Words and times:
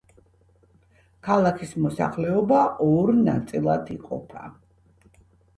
ქალაქის 1.27 1.75
მოსახლეობა 1.83 2.63
ორ 2.87 3.13
ნაწილად 3.29 3.93
იყოფა. 3.97 4.49